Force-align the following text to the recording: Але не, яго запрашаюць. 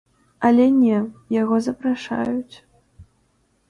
Але 0.47 0.65
не, 0.77 0.97
яго 1.41 1.55
запрашаюць. 1.69 2.55